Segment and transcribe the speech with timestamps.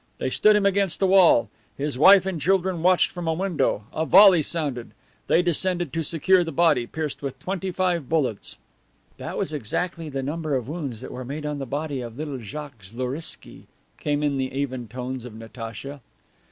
[0.17, 1.47] They stood him against a wall.
[1.77, 3.83] His wife and children watched from a window.
[3.93, 4.93] A volley sounded.
[5.27, 8.57] They descended to secure the body, pierced with twenty five bullets."
[9.17, 12.39] "That was exactly the number of wounds that were made on the body of little
[12.39, 13.67] Jacques Zloriksky,"
[13.99, 16.01] came in the even tones of Natacha.